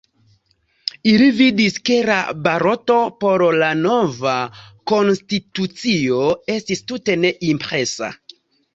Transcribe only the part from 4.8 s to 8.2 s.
konstitucio estis tute ne impresa.